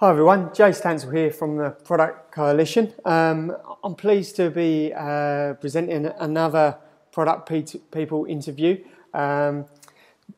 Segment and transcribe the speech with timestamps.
[0.00, 2.94] Hi everyone, Jay Stansell here from the Product Coalition.
[3.04, 3.52] Um,
[3.82, 6.78] I'm pleased to be uh, presenting another
[7.10, 7.50] Product
[7.90, 8.84] People interview.
[9.12, 9.64] Um,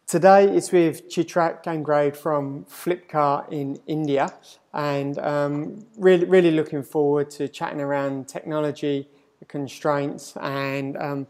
[0.07, 4.33] today it's with Chitrak Gangrade from Flipkart in India,
[4.73, 9.11] and um, really, really looking forward to chatting around technology
[9.47, 11.27] constraints and um,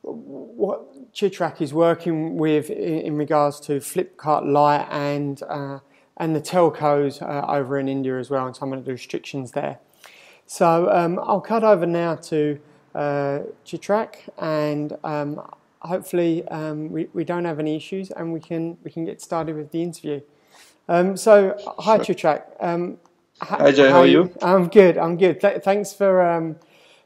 [0.00, 5.80] what Chitrak is working with in, in, regards to Flipkart Lite and uh,
[6.16, 9.78] and the telcos uh, over in India as well, and some of the restrictions there.
[10.46, 12.58] So um, I'll cut over now to
[12.94, 15.42] uh, Chitrak, and um,
[15.80, 19.56] hopefully um, we, we don't have any issues, and we can we can get started
[19.56, 20.20] with the interview.
[20.88, 22.44] Um, so hi Chitrak.
[22.60, 22.98] Um,
[23.40, 24.32] hi Jay, how, are you?
[24.40, 24.96] I'm good.
[24.96, 25.40] I'm good.
[25.40, 26.56] Th- thanks for um,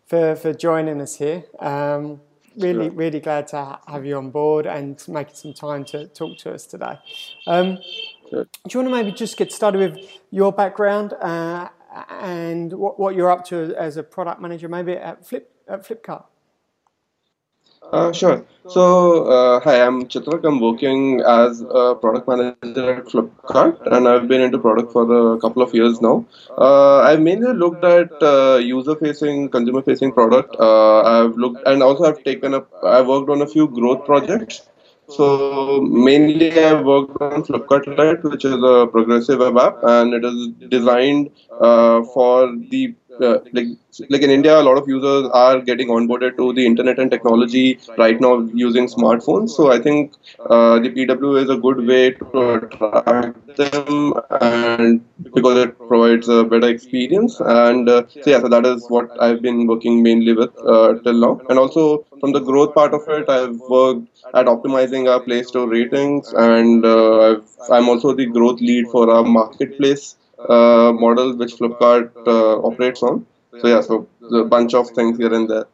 [0.06, 1.45] for for joining us here.
[2.56, 2.90] really, sure.
[2.90, 6.66] really glad to have you on board and making some time to talk to us
[6.66, 6.98] today.
[8.30, 11.68] Do you want to maybe just get started with your background uh,
[12.09, 16.24] and what, what, you're up to as a product manager, maybe at Flip at Flipkart?
[17.92, 18.45] Uh, sure.
[18.68, 20.45] So, uh, hi, I'm Chitrak.
[20.45, 25.40] I'm working as a product manager at Flipkart, and I've been into product for a
[25.40, 26.24] couple of years now.
[26.56, 30.54] Uh, I've mainly looked at uh, user-facing, consumer-facing product.
[30.60, 32.70] Uh, I've looked, and also I've taken up.
[32.84, 34.68] I've worked on a few growth projects.
[35.16, 40.24] So mainly I worked on Flipkart Lite, which is a progressive web app, and it
[40.24, 41.30] is designed
[41.60, 43.68] uh, for the uh, like
[44.09, 47.79] like in India, a lot of users are getting onboarded to the internet and technology
[47.96, 49.51] right now using smartphones.
[49.51, 50.15] So I think
[50.49, 53.12] uh, the PW is a good way to attract
[53.57, 57.40] them, and because it provides a better experience.
[57.40, 61.15] And uh, so yeah, so that is what I've been working mainly with uh, till
[61.15, 61.43] now.
[61.49, 65.69] And also from the growth part of it, I've worked at optimizing our Play Store
[65.69, 67.41] ratings, and uh,
[67.71, 70.16] I'm also the growth lead for our marketplace
[70.49, 73.27] uh, model which Flipkart uh, operates on.
[73.61, 75.67] So yeah, so a bunch of things here and there.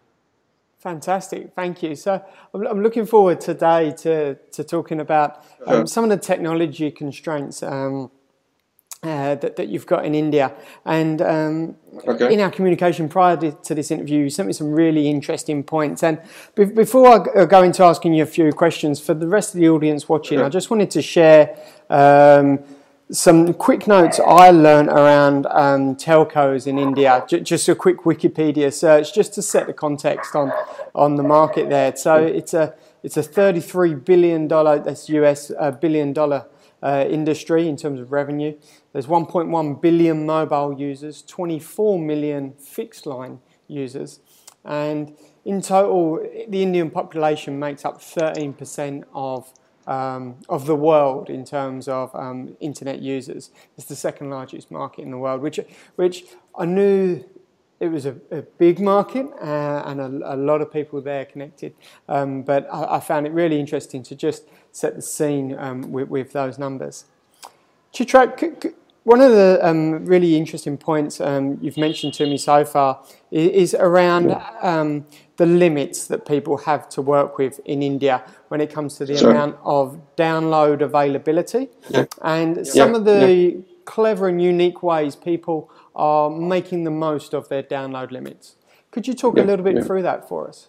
[0.78, 1.94] Fantastic, thank you.
[1.94, 2.22] So
[2.54, 5.86] I'm looking forward today to, to talking about um, sure.
[5.86, 8.10] some of the technology constraints um,
[9.02, 10.52] uh, that, that you've got in India.
[10.84, 11.76] And um,
[12.06, 12.32] okay.
[12.32, 16.02] in our communication prior to this interview, you sent me some really interesting points.
[16.02, 16.20] And
[16.54, 19.68] be- before I go into asking you a few questions, for the rest of the
[19.68, 21.56] audience watching, I just wanted to share
[21.90, 22.60] um,
[23.10, 27.24] some quick notes I learned around um, telcos in India.
[27.28, 30.52] J- just a quick Wikipedia search, just to set the context on
[30.94, 31.94] on the market there.
[31.96, 36.46] So it's a it's a 33 billion dollar that's US uh, billion dollar
[36.82, 38.56] uh, industry in terms of revenue.
[38.92, 44.20] There's 1.1 billion mobile users, 24 million fixed line users,
[44.64, 46.16] and in total,
[46.48, 49.52] the Indian population makes up 13% of
[49.86, 53.50] um, of the world in terms of um, internet users.
[53.76, 55.60] It's the second largest market in the world, which,
[55.96, 56.24] which
[56.58, 57.24] I knew
[57.78, 61.74] it was a, a big market uh, and a, a, lot of people there connected.
[62.08, 66.08] Um, but I, I, found it really interesting to just set the scene um, with,
[66.08, 67.04] with, those numbers.
[67.92, 68.72] Chitrak,
[69.04, 73.72] one of the um, really interesting points um, you've mentioned to me so far is,
[73.72, 78.72] is around um, the limits that people have to work with in India when it
[78.72, 79.30] comes to the sure.
[79.30, 82.06] amount of download availability yeah.
[82.22, 82.96] and some yeah.
[82.96, 83.60] of the yeah.
[83.84, 88.56] clever and unique ways people are making the most of their download limits.
[88.90, 90.68] Could you talk a little bit through that for us?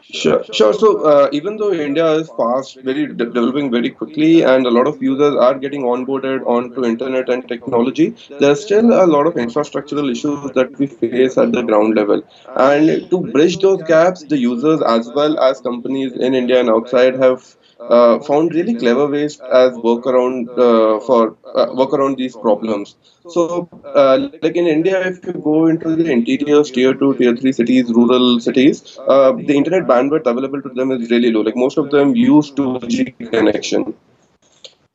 [0.00, 0.72] Sure, sure.
[0.72, 4.86] So uh, even though India is fast, very de- developing very quickly, and a lot
[4.86, 10.10] of users are getting onboarded onto internet and technology, there's still a lot of infrastructural
[10.10, 12.22] issues that we face at the ground level.
[12.54, 17.16] And to bridge those gaps, the users as well as companies in India and outside
[17.16, 17.56] have
[17.88, 22.96] uh, found really clever ways as work around uh, for uh, work around these problems.
[23.26, 27.52] So, uh, like in India, if you go into the interior tier two, tier three
[27.52, 31.42] cities, rural cities, uh, the internet bandwidth available to them is really low.
[31.42, 33.94] Like most of them use 2G connection.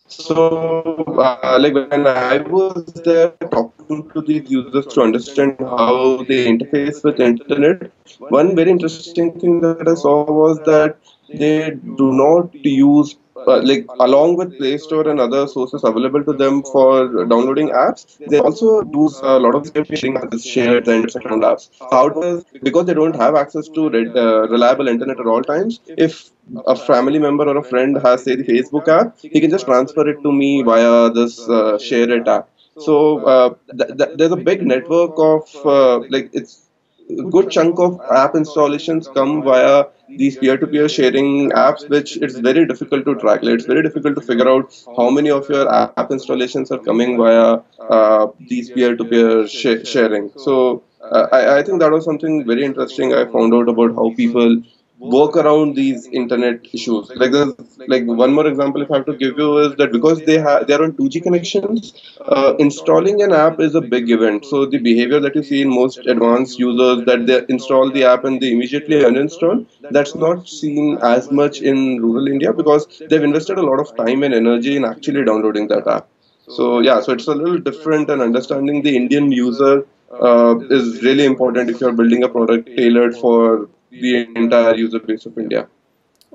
[0.08, 6.48] So, uh, like when I was there talking to these users to understand how they
[6.48, 7.92] interface with the internet,
[8.28, 10.98] one very interesting thing that I saw was that
[11.34, 13.18] they do not use
[13.48, 18.20] uh, like along with Play Store and other sources available to them for downloading apps,
[18.26, 21.70] they also do a lot of sharing as ShareIt and Instagram apps.
[21.90, 25.80] How does because they don't have access to uh, reliable internet at all times?
[25.98, 26.32] If
[26.66, 30.08] a family member or a friend has say the Facebook app, he can just transfer
[30.08, 32.50] it to me via this uh, ShareIt app.
[32.78, 36.70] So uh, th- th- there's a big network of uh, like it's
[37.10, 39.86] a good chunk of app installations come via
[40.16, 43.42] these peer-to-peer sharing apps, which it's very difficult to track.
[43.44, 47.60] It's very difficult to figure out how many of your app installations are coming via
[47.90, 50.32] uh, these peer-to-peer sh- sharing.
[50.36, 53.14] So uh, I, I think that was something very interesting.
[53.14, 54.62] I found out about how people
[55.00, 57.12] work around these internet issues.
[57.16, 57.54] Like there's
[57.88, 60.68] like one more example if I have to give you is that because they have
[60.68, 61.94] they are on 2G connections,
[62.28, 64.46] uh, installing an app is a big event.
[64.46, 68.26] So the behavior that you see in most advanced users that they install the app
[68.26, 73.58] and they immediately uninstall, that's not seen as much in rural India because they've invested
[73.58, 76.08] a lot of time and energy in actually downloading that app.
[76.48, 79.86] So yeah, so it's a little different and understanding the Indian user
[80.20, 85.26] uh, is really important if you're building a product tailored for the entire user base
[85.26, 85.68] of India.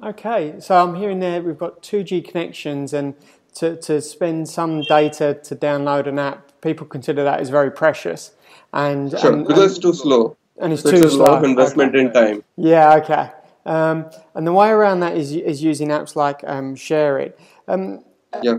[0.02, 3.14] Okay, so I'm hearing there we've got 2G connections, and
[3.54, 8.32] to, to spend some data to download an app, people consider that as very precious.
[8.72, 10.36] And, sure, and, because and, it's too slow.
[10.60, 11.24] And it's so too it's slow.
[11.24, 12.04] a lot of investment okay.
[12.04, 12.44] in time.
[12.56, 13.30] Yeah, okay.
[13.66, 17.34] Um, and the way around that is, is using apps like um, ShareIt.
[17.68, 18.04] Um,
[18.42, 18.58] yeah.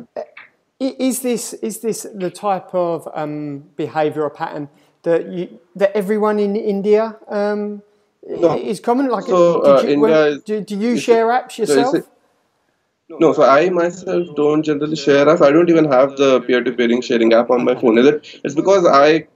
[0.80, 4.68] Is this is this the type of um, behaviour or pattern
[5.04, 7.82] that you, that everyone in India um,
[8.26, 8.58] no.
[8.58, 9.08] is common?
[9.08, 11.96] Like, so, uh, you, when, do, do, you share apps yourself?
[13.08, 15.42] No, so I myself don't generally share apps.
[15.42, 18.00] I don't even have the peer-to-peer sharing app on my phone.
[18.00, 18.42] Is it?
[18.44, 19.28] It's because I,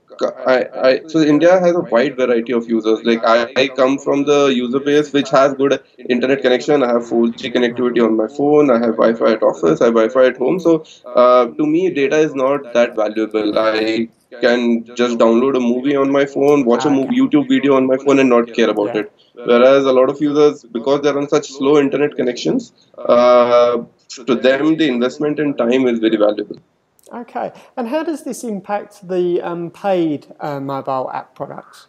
[0.44, 1.00] I, I.
[1.06, 3.04] So India has a wide variety of users.
[3.04, 6.82] Like I, I come from the user base which has good internet connection.
[6.82, 8.70] I have 4G connectivity on my phone.
[8.70, 9.80] I have Wi-Fi at office.
[9.80, 10.58] I have Wi-Fi at home.
[10.58, 13.56] So uh, to me, data is not that valuable.
[13.56, 14.08] I
[14.40, 17.96] can just download a movie on my phone, watch a movie, YouTube video on my
[17.98, 19.12] phone, and not care about it.
[19.42, 23.82] Whereas a lot of users, because they're on such slow internet connections, uh,
[24.26, 26.58] to them the investment in time is very valuable.
[27.12, 31.88] Okay, and how does this impact the um, paid uh, mobile app products?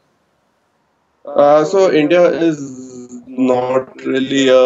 [1.26, 2.92] Uh, so India is
[3.28, 4.64] not really a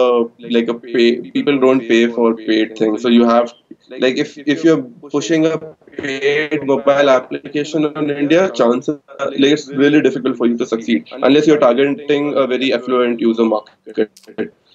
[0.55, 1.31] like a pay.
[1.31, 3.01] People don't pay for paid things.
[3.01, 3.53] So you have
[3.89, 5.57] like if if you're pushing a
[5.97, 11.47] paid mobile application in India, chances like it's really difficult for you to succeed unless
[11.47, 14.11] you're targeting a very affluent user market,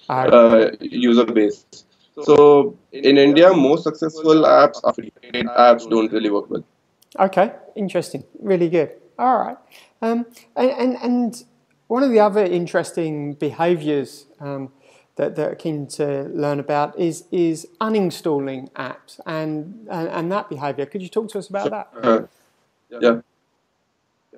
[0.09, 1.65] uh, user base.
[2.23, 5.11] So in India, most successful apps are free.
[5.21, 6.63] Paid apps don't really work well.
[7.19, 8.23] Okay, interesting.
[8.39, 8.91] Really good.
[9.19, 9.57] All right,
[10.01, 10.25] um,
[10.55, 11.43] and and and
[11.91, 14.71] one of the other interesting behaviours um,
[15.17, 20.85] that they're keen to learn about is is uninstalling apps and and, and that behaviour.
[20.85, 21.89] Could you talk to us about that?
[22.01, 22.21] Uh,
[22.89, 23.19] yeah.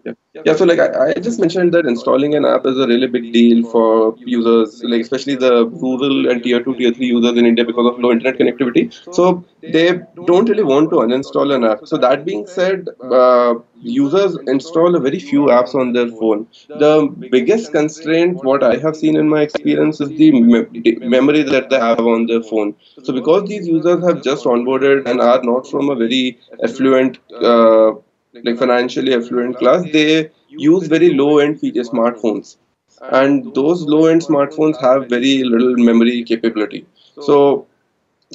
[0.06, 0.14] Yeah.
[0.44, 3.32] yeah, so like I, I, just mentioned that installing an app is a really big
[3.32, 7.64] deal for users, like especially the rural and tier two, tier three users in India
[7.66, 8.94] because of low internet connectivity.
[9.12, 11.88] So they don't really want to uninstall an app.
[11.88, 16.48] So that being said, uh, users install a very few apps on their phone.
[16.76, 21.70] The biggest constraint, what I have seen in my experience, is the me- memory that
[21.70, 22.76] they have on their phone.
[23.02, 27.94] So because these users have just onboarded and are not from a very affluent uh,
[28.34, 32.58] like financially affluent class, they use very low end feature smartphones.
[33.02, 36.86] And those low end smartphones have very little memory capability.
[37.20, 37.68] So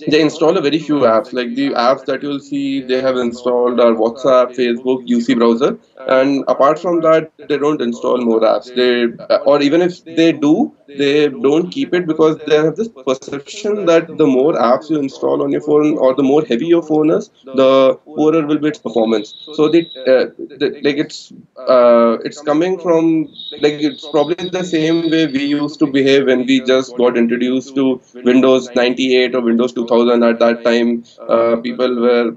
[0.06, 1.32] they install a very few apps.
[1.32, 6.44] Like the apps that you'll see they have installed are WhatsApp, Facebook, UC browser, and
[6.48, 8.72] apart from that, they don't install more apps.
[8.72, 9.06] They
[9.44, 14.16] or even if they do, they don't keep it because they have this perception that
[14.16, 17.30] the more apps you install on your phone or the more heavy your phone is,
[17.52, 19.34] the poorer will be its performance.
[19.50, 21.32] So they, uh, the, like it's
[21.66, 26.44] uh, it's coming from like it's probably the same way we used to behave when
[26.46, 30.22] we just got introduced to Windows 98 or Windows 2000.
[30.22, 32.32] At that time, uh, people were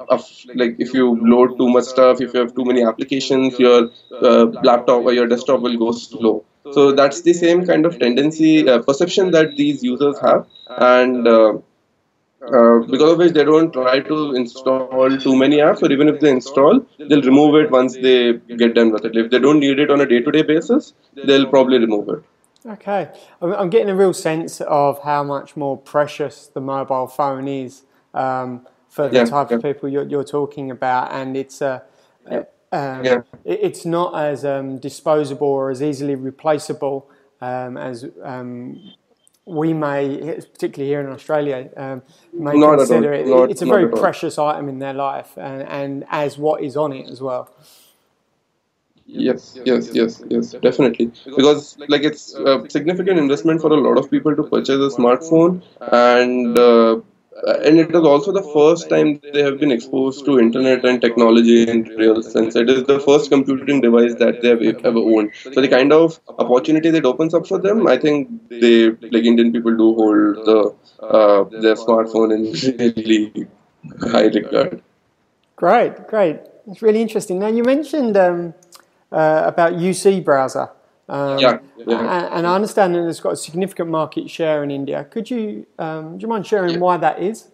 [0.53, 3.89] like if you load too much stuff, if you have too many applications, your
[4.22, 6.46] uh, laptop or your desktop will go slow.
[6.70, 11.53] So that's the same kind of tendency, uh, perception that these users have, and uh,
[12.53, 16.20] uh, because of which they don't try to install too many apps, or even if
[16.20, 19.15] they install, they'll remove it once they get done with it.
[19.15, 20.93] If they don't need it on a day-to-day basis,
[21.24, 22.24] they'll probably remove it.
[22.63, 23.10] Okay,
[23.41, 27.82] I'm getting a real sense of how much more precious the mobile phone is
[28.13, 29.56] um, for the yeah, type yeah.
[29.58, 31.84] of people you're, you're, talking about, and it's a.
[32.30, 33.22] Uh, um, yeah.
[33.44, 37.10] it's not as um, disposable or as easily replaceable
[37.41, 38.94] um, as um,
[39.46, 40.18] we may,
[40.53, 42.01] particularly here in Australia, um,
[42.32, 43.27] may not consider it.
[43.27, 46.94] Not, it's a very precious item in their life, and, and as what is on
[46.94, 47.50] it as well.
[49.13, 51.12] Yes, yes, yes, yes, definitely.
[51.36, 55.62] Because like it's a significant investment for a lot of people to purchase a smartphone,
[55.91, 57.00] and uh,
[57.65, 61.63] and it is also the first time they have been exposed to internet and technology
[61.70, 62.56] in real sense.
[62.56, 65.32] It is the first computing device that they have ever owned.
[65.51, 69.51] So the kind of opportunity that opens up for them, I think they like Indian
[69.51, 73.48] people do hold the uh, their smartphone in really
[74.12, 74.82] high regard.
[75.56, 76.39] Great, great.
[76.68, 77.39] It's really interesting.
[77.39, 78.53] Now you mentioned um,
[79.12, 80.70] uh, about UC browser.
[81.10, 82.30] Um, yeah, yeah.
[82.38, 85.03] And, I understand that it's got a significant market share in India.
[85.03, 86.80] Could you, um, do you mind sharing yeah.
[86.80, 87.48] why that is?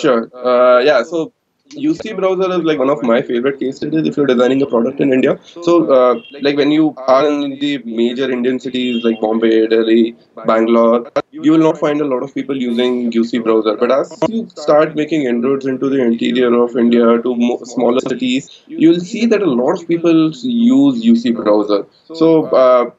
[0.00, 0.30] Sure.
[0.34, 1.02] Uh, yeah.
[1.02, 1.32] So
[1.76, 5.00] UC browser is like one of my favorite case studies if you're designing a product
[5.00, 5.38] in India.
[5.62, 11.10] So, uh, like when you are in the major Indian cities like Bombay, Delhi, Bangalore,
[11.30, 13.76] you will not find a lot of people using UC browser.
[13.76, 18.90] But as you start making inroads into the interior of India to smaller cities, you
[18.90, 21.86] will see that a lot of people use UC browser.
[22.12, 22.90] So, uh,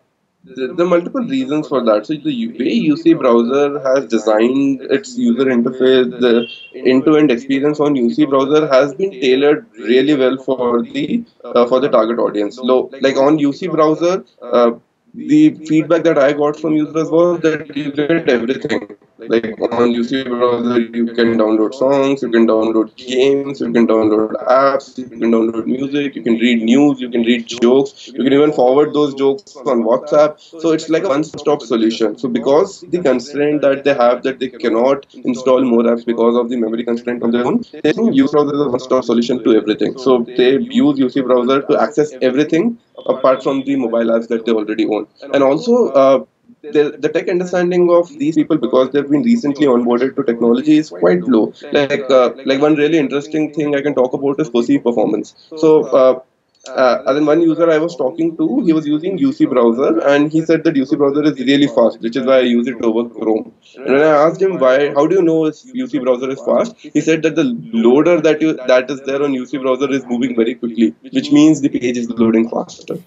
[0.43, 2.05] the, the multiple reasons for that.
[2.05, 8.29] So the way UC browser has designed its user interface, the end-to-end experience on UC
[8.29, 12.55] browser has been tailored really well for the uh, for the target audience.
[12.55, 14.71] So, like on UC browser, uh,
[15.13, 18.97] the feedback that I got from users was that you get everything.
[19.27, 24.33] Like on UC browser, you can download songs, you can download games, you can download
[24.47, 28.33] apps, you can download music, you can read news, you can read jokes, you can
[28.33, 30.39] even forward those jokes on WhatsApp.
[30.39, 32.17] So it's like a one-stop solution.
[32.17, 36.49] So because the constraint that they have that they cannot install more apps because of
[36.49, 39.55] the memory constraint on their own, they think UC browser is a one-stop solution to
[39.55, 39.97] everything.
[39.97, 44.51] So they use UC browser to access everything apart from the mobile apps that they
[44.51, 45.07] already own.
[45.33, 46.25] And also, uh,
[46.69, 50.89] the, the tech understanding of these people because they've been recently onboarded to technology is
[50.89, 51.53] quite low.
[51.71, 55.35] Like uh, like one really interesting thing I can talk about is perceived performance.
[55.55, 56.19] So uh,
[56.67, 60.31] uh, and then one user I was talking to, he was using UC browser, and
[60.31, 63.09] he said that UC browser is really fast, which is why I use it over
[63.09, 63.51] Chrome.
[63.77, 66.75] And when I asked him why, how do you know UC browser is fast?
[66.77, 70.35] He said that the loader that you that is there on UC browser is moving
[70.35, 72.97] very quickly, which means the page is loading faster.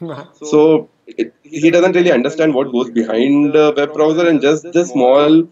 [0.43, 4.85] So it, he doesn't really understand what goes behind the web browser, and just the
[4.85, 5.47] small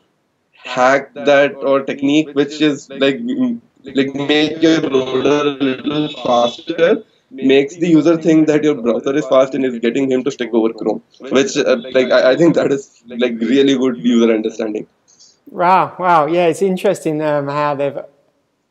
[0.65, 3.21] hack that or technique which is like
[3.85, 9.27] like make your loader a little faster makes the user think that your browser is
[9.27, 12.55] fast and is getting him to stick over Chrome, which uh, like I, I, think
[12.55, 14.87] that is like really good user understanding.
[15.51, 17.99] Wow, wow, yeah, it's interesting um, how they've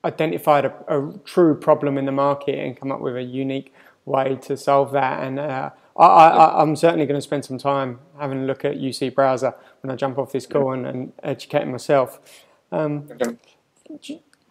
[0.04, 3.74] identified a, a, true problem in the market and come up with a unique
[4.06, 5.24] way to solve that.
[5.24, 9.14] And uh, I, am certainly going to spend some time having a look at UC
[9.14, 12.20] browser when I jump off this call and, and educating myself.
[12.72, 13.38] Um, okay.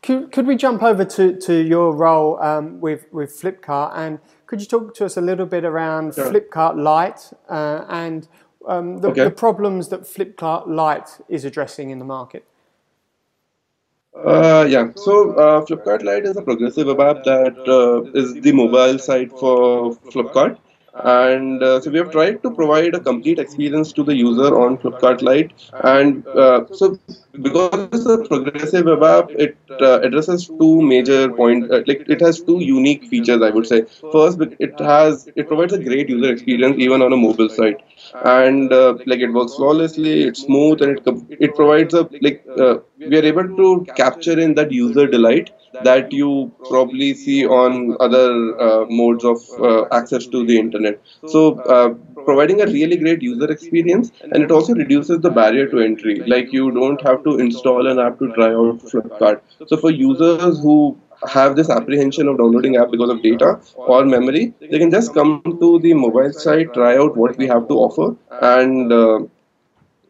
[0.02, 4.60] Could, could we jump over to, to your role um, with, with Flipkart and could
[4.60, 6.32] you talk to us a little bit around sure.
[6.32, 8.26] Flipkart Lite uh, and
[8.66, 9.24] um, the, okay.
[9.24, 12.44] the, problems that Flipkart Lite is addressing in the market?
[14.14, 18.52] Uh, yeah, so uh, Flipkart Lite is a progressive web app that uh, is the
[18.52, 20.58] mobile site for Flipkart
[20.94, 24.78] and uh, so we have tried to provide a complete experience to the user on
[24.78, 25.52] Flipkart Lite.
[25.82, 26.98] And uh, so
[27.42, 32.20] because it's a progressive web app it uh, addresses two major points uh, like it
[32.20, 33.84] has two unique features I would say.
[34.10, 37.80] First it has it provides a great user experience even on a mobile site.
[38.20, 42.76] And uh, like it works flawlessly it's smooth and it it provides a like uh,
[43.04, 48.60] we are able to capture in that user delight that you probably see on other
[48.60, 51.00] uh, modes of uh, access to the internet.
[51.26, 55.80] So, uh, providing a really great user experience, and it also reduces the barrier to
[55.80, 56.22] entry.
[56.26, 59.40] Like you don't have to install an app to try out Flipkart.
[59.66, 60.98] So, for users who
[61.28, 65.42] have this apprehension of downloading app because of data or memory, they can just come
[65.60, 69.30] to the mobile site, try out what we have to offer, and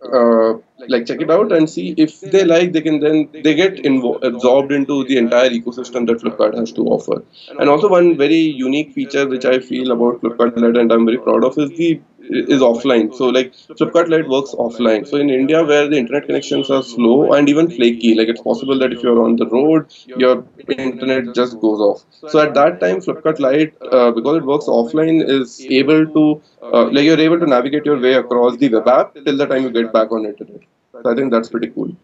[0.02, 0.54] uh,
[0.88, 4.22] like check it out and see if they like they can then they get invo-
[4.22, 7.22] absorbed into the entire ecosystem that flipkart has to offer.
[7.58, 11.44] And also one very unique feature which i feel about flipkart and i'm very proud
[11.44, 13.14] of is the is offline.
[13.14, 15.06] So like Flipkart Lite works offline.
[15.06, 18.78] So in India where the internet connections are slow and even flaky, like it's possible
[18.78, 22.04] that if you're on the road, your internet just goes off.
[22.30, 26.84] So at that time, Flipkart Lite, uh, because it works offline, is able to uh,
[26.84, 29.70] like you're able to navigate your way across the web app till the time you
[29.70, 30.60] get back on internet.
[30.92, 31.96] So I think that's pretty cool.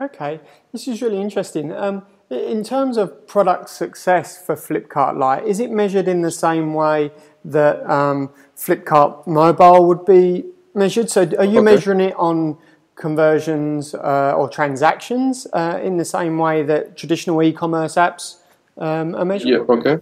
[0.00, 0.40] Okay,
[0.72, 1.72] this is really interesting.
[1.72, 6.74] Um, in terms of product success for Flipkart Lite, is it measured in the same
[6.74, 7.10] way
[7.44, 10.44] that um, Flipkart Mobile would be
[10.74, 11.10] measured?
[11.10, 11.60] So, are you okay.
[11.60, 12.56] measuring it on
[12.94, 18.36] conversions uh, or transactions uh, in the same way that traditional e-commerce apps
[18.78, 19.48] um, are measured?
[19.48, 19.58] Yeah.
[19.58, 19.98] Okay.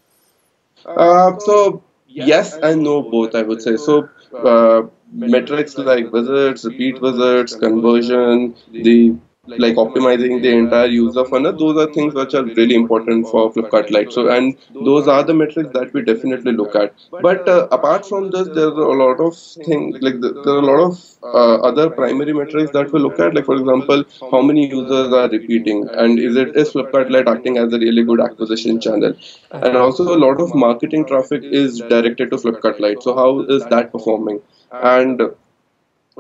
[0.85, 3.35] Uh, so yes and no both.
[3.35, 4.09] I would say so.
[4.35, 9.17] Uh, metrics like visits, repeat visits, conversion, the
[9.57, 13.91] like optimizing the entire user funnel those are things which are really important for flipkart
[13.91, 14.13] lite.
[14.13, 16.95] So and those are the metrics that we definitely look at.
[17.21, 19.37] But uh, apart from this there are a lot of
[19.67, 23.19] things like the, there are a lot of uh, other primary metrics that we look
[23.19, 27.29] at like for example how many users are repeating and is it is flipkart lite
[27.29, 29.15] acting as a really good acquisition channel?
[29.51, 33.03] And also a lot of marketing traffic is directed to flipkart lite.
[33.03, 34.41] So how is that performing?
[34.71, 35.23] And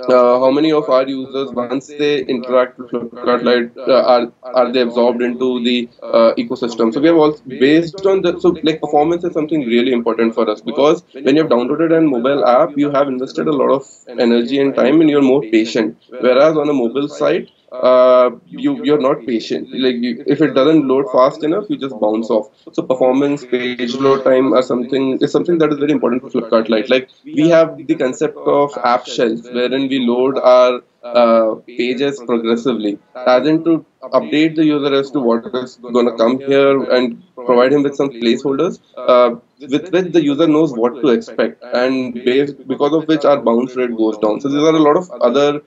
[0.08, 4.70] uh, how many of our users once they interact with Flipkart Lite uh, are are
[4.72, 6.92] they absorbed into the uh, ecosystem?
[6.92, 10.48] So we have also based on the so like performance is something really important for
[10.50, 13.86] us because when you have downloaded a mobile app you have invested a lot of
[14.18, 15.96] energy and time and you're more patient.
[16.18, 19.70] Whereas on a mobile site uh, you you're not patient.
[19.72, 22.48] Like you, if it doesn't load fast enough, you just bounce off.
[22.72, 26.68] So performance, page load time, or something is something that is very important for Flipkart
[26.68, 26.88] Lite.
[26.88, 30.82] Like we have the concept of app shells, wherein we load our
[31.12, 36.12] uh, pages progressively, as in to update the user as to what is going to
[36.12, 38.80] come here and provide him with some placeholders.
[39.06, 43.40] Uh, with which the user knows what to expect, and based because of which our
[43.40, 44.40] bounce rate goes down.
[44.40, 45.62] So these are a lot of other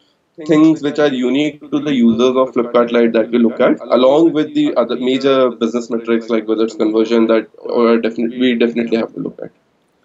[0.47, 4.33] things which are unique to the users of Flipkart Lite that we look at, along
[4.33, 8.97] with the other major business metrics like whether it's conversion that or definitely we definitely
[8.97, 9.51] have to look at.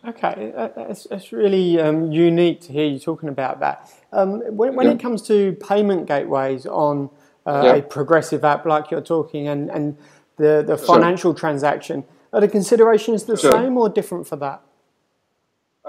[0.08, 0.52] Okay,
[0.88, 3.90] it's, it's really um, unique to hear you talking about that.
[4.12, 4.92] Um, when, when yeah.
[4.92, 7.10] it comes to payment gateways on
[7.44, 7.74] uh, yeah.
[7.74, 9.98] a progressive app like you're talking and, and
[10.36, 11.38] the, the financial sure.
[11.38, 13.50] transaction, are the considerations the sure.
[13.50, 14.62] same or different for that?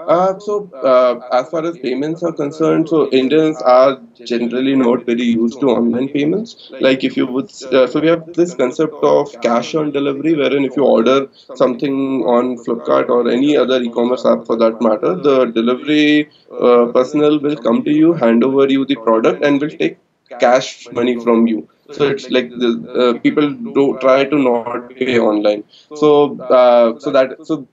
[0.06, 5.22] Uh, so, uh, as far as payments are concerned, so Indians are generally not very
[5.22, 6.72] used to online payments.
[6.78, 10.64] Like, if you would, uh, so we have this concept of cash on delivery, wherein
[10.64, 15.46] if you order something on Flipkart or any other e-commerce app for that matter, the
[15.46, 19.98] delivery uh, personnel will come to you, hand over you the product, and will take
[20.38, 21.68] cash money from you.
[21.90, 25.64] So it's like the uh, people do try to not pay online.
[25.92, 27.66] So, uh, so that so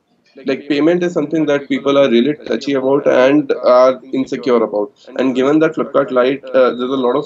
[0.44, 4.92] like payment is something that people are really touchy about and are insecure about.
[5.18, 7.26] And given that Flipkart Lite, uh, there's a lot of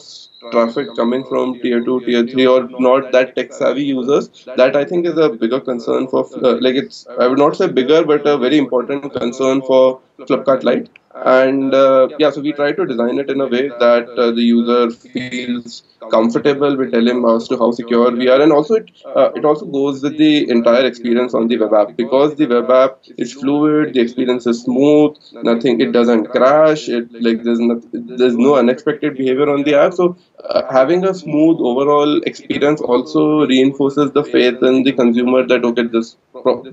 [0.51, 4.83] traffic coming from tier 2 tier 3 or not that tech savvy users that i
[4.85, 8.25] think is a bigger concern for uh, like it's i would not say bigger but
[8.27, 10.89] a very important concern for flipkart lite.
[11.21, 14.41] And uh, yeah so we try to design it in a way that uh, the
[14.41, 16.75] user feels comfortable.
[16.75, 19.65] We tell him as to how secure we are and also it uh, it also
[19.65, 21.95] goes with the entire experience on the web app.
[21.97, 27.09] Because the web app is fluid the experience is smooth nothing it doesn't crash it
[27.19, 29.93] like there's no, there's no unexpected behavior on the app.
[29.93, 35.63] So uh, having a smooth overall experience also reinforces the faith in the consumer that
[35.65, 36.17] okay this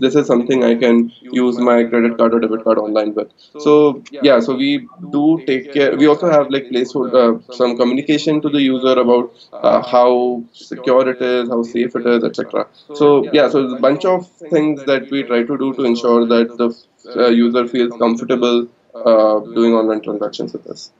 [0.02, 0.98] this is something i can
[1.30, 3.30] use my credit card or debit card online with.
[3.56, 8.40] So yeah so we do take care we also have like placeholder uh, some communication
[8.42, 13.28] to the user about uh, how secure it is how safe it is etc so
[13.32, 16.68] yeah so a bunch of things that we try to do to ensure that the
[17.16, 18.68] uh, user feels comfortable
[19.04, 20.92] uh, doing online transactions with us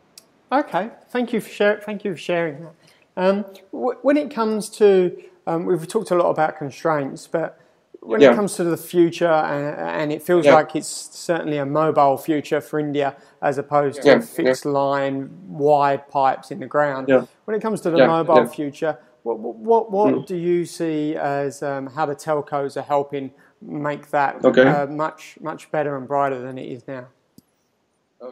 [0.56, 2.74] Okay, thank you for share, thank you for sharing that.
[3.18, 7.60] Um, when it comes to, um, we've talked a lot about constraints, but
[8.00, 8.32] when yeah.
[8.32, 10.54] it comes to the future, and, and it feels yeah.
[10.54, 14.20] like it's certainly a mobile future for India as opposed to yeah.
[14.20, 17.08] fixed line, wide pipes in the ground.
[17.44, 20.26] When it comes to the mobile future, what what, what mm.
[20.26, 24.62] do you see as um, how the telcos are helping make that okay.
[24.62, 27.08] uh, much much better and brighter than it is now?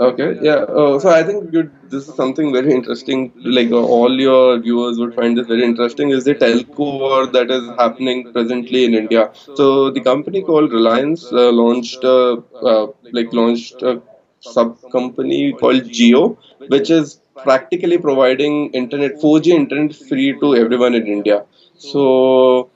[0.01, 0.63] Okay, yeah.
[0.81, 3.33] Uh, so I think this is something very interesting.
[3.45, 6.11] Like uh, all your viewers would find this very interesting.
[6.11, 9.31] Is the telco war that is happening presently in India?
[9.53, 14.03] So the company called Reliance uh, launched, uh, uh, like launched a
[14.41, 21.07] sub company called Jio, which is practically providing internet 4G internet free to everyone in
[21.07, 21.45] India.
[21.77, 22.69] So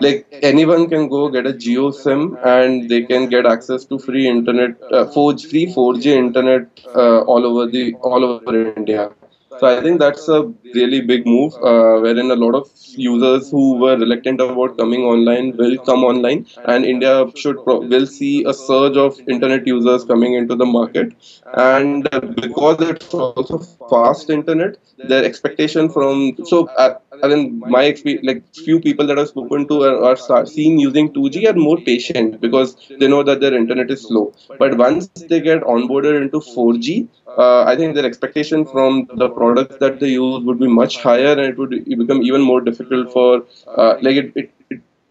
[0.00, 4.26] like anyone can go get a Jio SIM and they can get access to free
[4.28, 9.10] internet, uh, 4G, free 4G internet uh, all over the all over India.
[9.56, 13.78] So I think that's a really big move, uh, wherein a lot of users who
[13.78, 18.54] were reluctant about coming online will come online, and India should pro- will see a
[18.54, 21.12] surge of internet users coming into the market.
[21.52, 28.24] And because it's also fast internet, their expectation from so uh, I mean my experience,
[28.26, 32.40] like few people that I've spoken to are, are seen using 2G are more patient
[32.40, 34.34] because they know that their internet is slow.
[34.58, 39.76] But once they get onboarded into 4G, uh, I think their expectation from the products
[39.78, 41.70] that they use would be much higher, and it would
[42.02, 44.50] become even more difficult for uh, like it, it,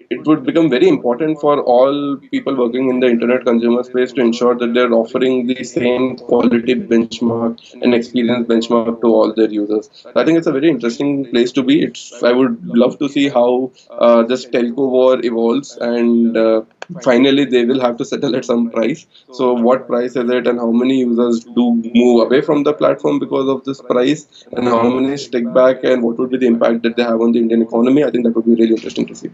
[0.09, 4.21] it would become very important for all people working in the internet consumer space to
[4.21, 9.89] ensure that they're offering the same quality benchmark and experience benchmark to all their users.
[10.15, 11.83] I think it's a very interesting place to be.
[11.83, 16.61] It's I would love to see how uh, this telco war evolves and uh,
[17.03, 20.59] finally they will have to settle at some price so what price is it and
[20.59, 21.65] how many users do
[21.99, 26.01] move away from the platform because of this price and how many stick back and
[26.01, 28.35] what would be the impact that they have on the indian economy i think that
[28.35, 29.29] would be really interesting to see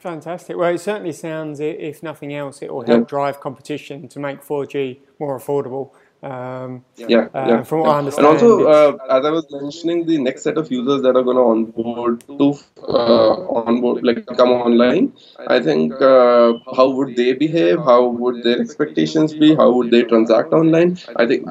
[0.00, 0.56] Fantastic.
[0.56, 5.00] Well, it certainly sounds, if nothing else, it will help drive competition to make 4G
[5.18, 5.90] more affordable
[6.22, 7.94] um, yeah, uh, yeah, from what yeah.
[7.94, 8.26] I understand.
[8.26, 11.36] And also, uh, as I was mentioning, the next set of users that are going
[11.36, 12.54] to onboard to
[12.88, 13.34] uh,
[13.66, 15.12] onboard, like come online,
[15.46, 17.82] I think uh, how would they behave?
[17.84, 19.54] How would their expectations be?
[19.54, 20.98] How would they transact online?
[21.16, 21.46] I think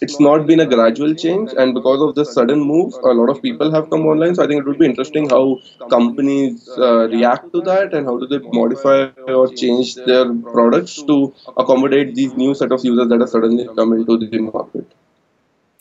[0.00, 3.42] it's not been a gradual change, and because of this sudden move, a lot of
[3.42, 4.34] people have come online.
[4.34, 8.18] So I think it would be interesting how companies uh, react to that and how
[8.18, 13.20] do they modify or change their products to accommodate these new set of users that
[13.20, 14.92] are suddenly coming the market.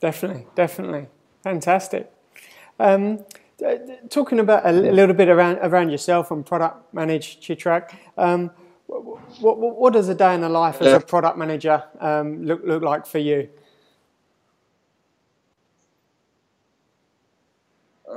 [0.02, 1.08] Definitely, definitely,
[1.44, 2.12] fantastic.
[2.80, 3.26] Um,
[4.10, 7.94] talking about a, little bit around around yourself and product manage Chitrak.
[8.18, 8.52] Um,
[8.88, 10.96] what, what, what, does a day in the life as yeah.
[10.96, 13.50] a product manager um, look look like for you?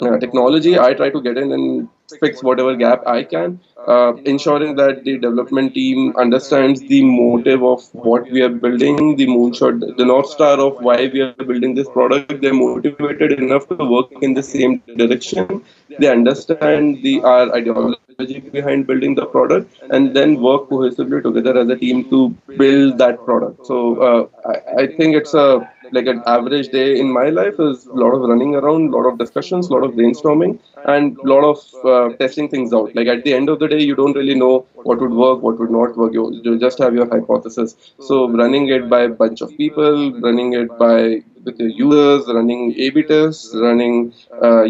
[0.01, 4.75] uh, technology, I try to get in and fix whatever gap I can, uh, ensuring
[4.77, 10.05] that the development team understands the motive of what we are building, the moonshot, the
[10.05, 12.41] north star of why we are building this product.
[12.41, 15.63] They're motivated enough to work in the same direction.
[15.99, 21.69] They understand the our ideology behind building the product, and then work cohesively together as
[21.69, 23.65] a team to build that product.
[23.65, 27.85] So uh, I, I think it's a like an average day in my life is
[27.85, 31.27] a lot of running around, a lot of discussions, a lot of brainstorming, and a
[31.27, 32.95] lot of uh, testing things out.
[32.95, 35.59] Like at the end of the day, you don't really know what would work, what
[35.59, 36.13] would not work.
[36.13, 37.75] You, you just have your hypothesis.
[37.99, 42.73] So running it by a bunch of people, running it by with the users, running
[42.77, 44.63] A/B tests, running uh,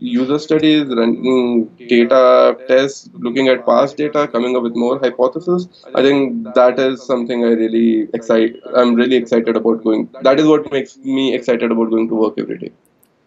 [0.00, 5.68] user studies, running data tests, looking at past data, coming up with more hypotheses.
[5.94, 8.56] I think that is something I really excite.
[8.74, 10.08] I'm really excited about going.
[10.20, 12.72] That is what makes me excited about going to work every day.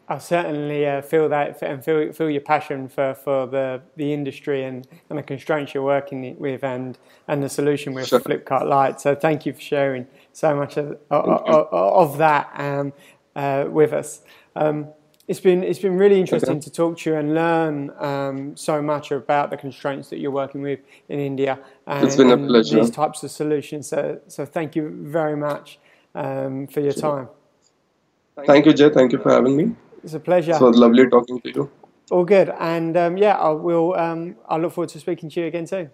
[0.07, 4.63] I certainly uh, feel that and feel feel your passion for, for the, the industry
[4.63, 8.19] and, and the constraints you're working with and and the solution with sure.
[8.19, 9.01] Flipkart Lite.
[9.01, 12.93] So thank you for sharing so much of, of, of that um,
[13.35, 14.21] uh, with us.
[14.55, 14.89] Um,
[15.27, 16.59] it's been it's been really interesting okay.
[16.59, 20.61] to talk to you and learn um, so much about the constraints that you're working
[20.61, 22.79] with in India and, it's been a pleasure.
[22.79, 23.87] these types of solutions.
[23.87, 25.79] So so thank you very much
[26.13, 27.29] um, for your time.
[28.45, 28.89] Thank you, Jay.
[28.89, 29.75] Thank you for having me.
[30.05, 30.51] It's a pleasure.
[30.51, 31.71] It was lovely talking to you.
[32.11, 33.95] All good, and um, yeah, I will.
[33.95, 35.89] Um, I look forward to speaking to you again soon.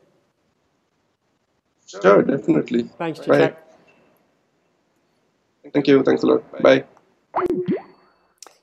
[1.88, 2.89] Sure, definitely.
[2.97, 3.56] Thanks, Chitrak.
[5.71, 6.04] Thank you.
[6.04, 6.62] Thanks a lot.
[6.62, 6.84] Bye.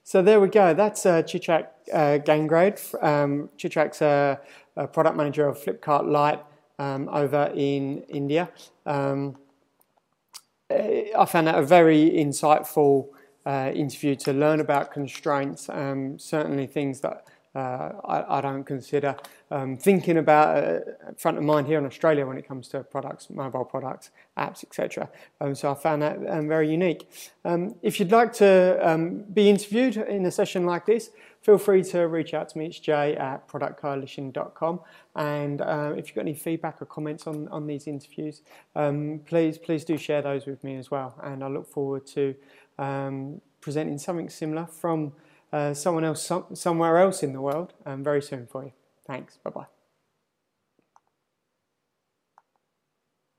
[0.04, 0.74] So there we go.
[0.74, 2.78] That's uh, Chitrak uh, Gangrade.
[3.02, 4.38] Um, Chitrak's a,
[4.76, 6.44] a, product manager of Flipkart Lite
[6.78, 8.50] um, over in India.
[8.84, 9.38] Um,
[10.70, 13.08] I found that a very insightful
[13.46, 17.24] uh, interview to learn about constraints, um, certainly things that
[17.55, 19.16] uh, I, I, don't consider
[19.51, 20.81] um, thinking about uh,
[21.16, 25.09] front of mind here in Australia when it comes to products, mobile products, apps, etc.
[25.40, 27.11] Um, so I found that um, very unique.
[27.44, 31.83] Um, if you'd like to um, be interviewed in a session like this, feel free
[31.85, 32.66] to reach out to me.
[32.66, 34.81] It's jay at productcoalition.com.
[35.16, 38.42] And uh, if you've got any feedback or comments on, on these interviews,
[38.77, 41.18] um, please please do share those with me as well.
[41.22, 42.35] And I look forward to
[43.61, 45.12] presenting something similar from
[45.53, 48.73] uh, someone else some, somewhere else in the world um, very soon for you.
[49.07, 49.38] Thanks.
[49.43, 49.78] Bye bye.